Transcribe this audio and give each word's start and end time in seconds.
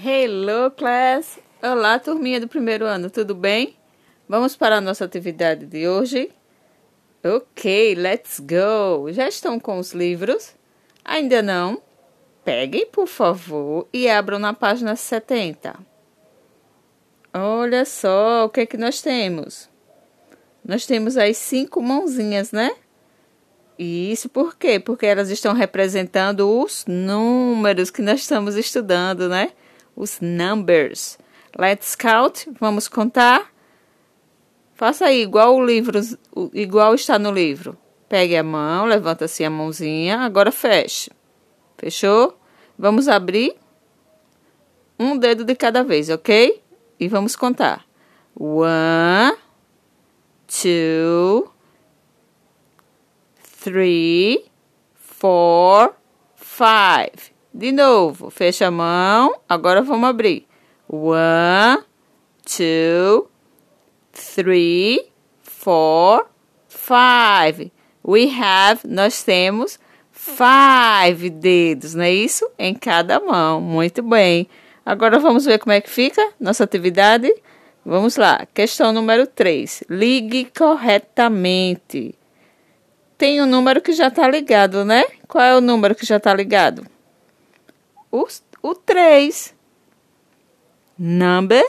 Hello, 0.00 0.70
class! 0.70 1.40
Olá, 1.60 1.98
turminha 1.98 2.38
do 2.38 2.46
primeiro 2.46 2.84
ano, 2.84 3.10
tudo 3.10 3.34
bem? 3.34 3.74
Vamos 4.28 4.54
para 4.54 4.76
a 4.76 4.80
nossa 4.80 5.04
atividade 5.04 5.66
de 5.66 5.88
hoje? 5.88 6.30
Ok, 7.24 7.96
let's 7.96 8.38
go! 8.38 9.10
Já 9.10 9.26
estão 9.26 9.58
com 9.58 9.76
os 9.76 9.92
livros? 9.92 10.54
Ainda 11.04 11.42
não? 11.42 11.82
Peguem, 12.44 12.86
por 12.86 13.08
favor, 13.08 13.88
e 13.92 14.08
abram 14.08 14.38
na 14.38 14.54
página 14.54 14.94
70. 14.94 15.74
Olha 17.34 17.84
só 17.84 18.44
o 18.44 18.48
que 18.50 18.60
é 18.60 18.66
que 18.66 18.76
nós 18.76 19.02
temos. 19.02 19.68
Nós 20.64 20.86
temos 20.86 21.16
as 21.16 21.36
cinco 21.38 21.82
mãozinhas, 21.82 22.52
né? 22.52 22.70
Isso 23.76 24.28
por 24.28 24.56
quê? 24.56 24.78
Porque 24.78 25.06
elas 25.06 25.28
estão 25.28 25.52
representando 25.52 26.48
os 26.48 26.84
números 26.86 27.90
que 27.90 28.00
nós 28.00 28.20
estamos 28.20 28.54
estudando, 28.54 29.28
né? 29.28 29.50
Os 29.98 30.20
numbers. 30.20 31.18
Let's 31.58 31.96
count. 31.96 32.48
Vamos 32.60 32.86
contar. 32.86 33.52
Faça 34.74 35.06
aí 35.06 35.22
igual 35.22 35.56
o 35.56 35.64
livro, 35.64 35.98
igual 36.54 36.94
está 36.94 37.18
no 37.18 37.32
livro. 37.32 37.76
Pegue 38.08 38.36
a 38.36 38.44
mão, 38.44 38.86
levanta 38.86 39.24
assim 39.24 39.44
a 39.44 39.50
mãozinha, 39.50 40.20
agora 40.20 40.52
feche. 40.52 41.10
Fechou? 41.76 42.38
Vamos 42.78 43.08
abrir 43.08 43.56
um 44.98 45.18
dedo 45.18 45.44
de 45.44 45.56
cada 45.56 45.82
vez, 45.82 46.08
ok? 46.08 46.62
E 46.98 47.08
vamos 47.08 47.34
contar. 47.34 47.84
One, 48.36 49.36
two, 50.46 51.50
three, 53.60 54.44
four, 54.94 55.92
five. 56.36 57.37
De 57.52 57.72
novo, 57.72 58.30
fecha 58.30 58.66
a 58.66 58.70
mão. 58.70 59.40
Agora 59.48 59.82
vamos 59.82 60.08
abrir. 60.08 60.46
One, 60.88 61.82
two, 62.44 63.28
three, 64.12 65.10
four, 65.42 66.26
five. 66.68 67.72
We 68.06 68.30
have, 68.30 68.80
nós 68.86 69.22
temos 69.22 69.78
five 70.10 71.30
dedos, 71.30 71.94
não 71.94 72.04
é 72.04 72.12
isso? 72.12 72.48
Em 72.58 72.74
cada 72.74 73.20
mão. 73.20 73.60
Muito 73.60 74.02
bem. 74.02 74.48
Agora 74.84 75.18
vamos 75.18 75.44
ver 75.44 75.58
como 75.58 75.72
é 75.72 75.80
que 75.80 75.90
fica 75.90 76.32
nossa 76.40 76.64
atividade. 76.64 77.32
Vamos 77.84 78.16
lá. 78.16 78.46
Questão 78.52 78.92
número 78.92 79.26
3. 79.26 79.84
Ligue 79.88 80.50
corretamente. 80.56 82.14
Tem 83.16 83.42
um 83.42 83.46
número 83.46 83.80
que 83.80 83.92
já 83.92 84.08
está 84.08 84.28
ligado, 84.28 84.84
né? 84.84 85.04
Qual 85.26 85.42
é 85.42 85.56
o 85.56 85.60
número 85.60 85.94
que 85.94 86.06
já 86.06 86.18
está 86.18 86.34
ligado? 86.34 86.86
O, 88.10 88.26
o 88.62 88.74
3. 88.74 89.54
Number 90.98 91.64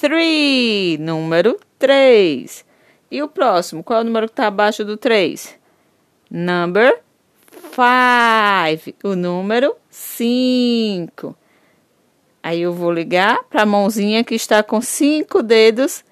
3. 0.00 0.98
Número 0.98 1.58
3. 1.78 2.64
E 3.10 3.22
o 3.22 3.28
próximo? 3.28 3.82
Qual 3.82 4.00
é 4.00 4.02
o 4.02 4.04
número 4.04 4.26
que 4.26 4.32
está 4.32 4.46
abaixo 4.46 4.84
do 4.84 4.96
3? 4.96 5.58
Number 6.30 7.00
5. 7.52 9.08
O 9.08 9.14
número 9.14 9.76
5. 9.90 11.36
Aí 12.42 12.62
eu 12.62 12.72
vou 12.72 12.92
ligar 12.92 13.44
para 13.44 13.62
a 13.62 13.66
mãozinha 13.66 14.24
que 14.24 14.34
está 14.34 14.62
com 14.62 14.80
cinco 14.80 15.42
dedos 15.42 16.04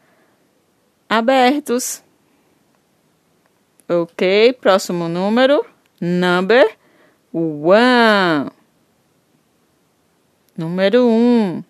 abertos. 1.08 2.02
Ok, 3.88 4.52
próximo 4.54 5.08
número. 5.08 5.64
Number 6.00 6.76
1. 7.32 8.50
Número 10.56 11.04
1. 11.04 11.08
Um. 11.08 11.64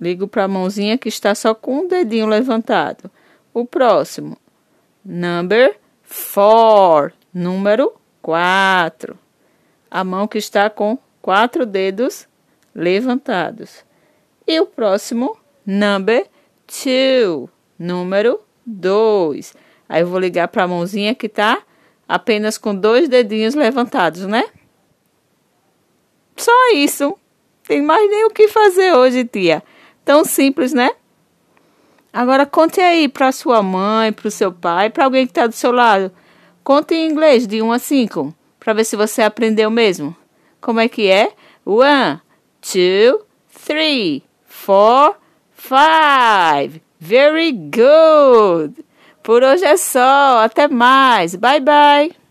Ligo 0.00 0.26
para 0.26 0.44
a 0.44 0.48
mãozinha 0.48 0.98
que 0.98 1.08
está 1.08 1.34
só 1.34 1.54
com 1.54 1.80
um 1.80 1.88
dedinho 1.88 2.26
levantado. 2.26 3.10
O 3.52 3.64
próximo. 3.64 4.36
Number 5.04 5.78
4. 6.34 7.16
Número 7.32 7.94
4. 8.20 9.16
A 9.90 10.02
mão 10.02 10.26
que 10.26 10.38
está 10.38 10.68
com 10.68 10.98
quatro 11.22 11.64
dedos 11.64 12.26
levantados. 12.74 13.84
E 14.46 14.58
o 14.58 14.66
próximo. 14.66 15.36
Number 15.64 16.26
2. 16.66 17.48
Número 17.78 18.40
2. 18.66 19.54
Aí 19.88 20.02
eu 20.02 20.08
vou 20.08 20.18
ligar 20.18 20.48
para 20.48 20.64
a 20.64 20.68
mãozinha 20.68 21.14
que 21.14 21.26
está 21.26 21.62
apenas 22.08 22.58
com 22.58 22.74
dois 22.74 23.08
dedinhos 23.08 23.54
levantados, 23.54 24.26
né? 24.26 24.44
Isso. 26.74 27.16
Tem 27.66 27.80
mais 27.80 28.08
nem 28.10 28.26
o 28.26 28.30
que 28.30 28.48
fazer 28.48 28.94
hoje, 28.94 29.24
tia. 29.24 29.62
Tão 30.04 30.24
simples, 30.24 30.72
né? 30.72 30.90
Agora 32.12 32.46
conte 32.46 32.80
aí 32.80 33.08
para 33.08 33.32
sua 33.32 33.62
mãe, 33.62 34.12
para 34.12 34.28
o 34.28 34.30
seu 34.30 34.52
pai, 34.52 34.90
para 34.90 35.04
alguém 35.04 35.26
que 35.26 35.32
está 35.32 35.46
do 35.46 35.54
seu 35.54 35.72
lado. 35.72 36.12
Conte 36.62 36.94
em 36.94 37.10
inglês 37.10 37.46
de 37.46 37.60
1 37.60 37.72
a 37.72 37.78
5, 37.78 38.34
para 38.60 38.72
ver 38.72 38.84
se 38.84 38.96
você 38.96 39.22
aprendeu 39.22 39.70
mesmo. 39.70 40.16
Como 40.60 40.80
é 40.80 40.88
que 40.88 41.08
é? 41.08 41.32
One, 41.64 42.20
two, 42.60 43.24
three, 43.66 44.22
four, 44.46 45.16
five. 45.52 46.80
Very 47.00 47.52
good. 47.52 48.84
Por 49.22 49.42
hoje 49.42 49.64
é 49.64 49.76
só. 49.76 50.44
Até 50.44 50.68
mais. 50.68 51.34
Bye 51.34 51.60
bye. 51.60 52.23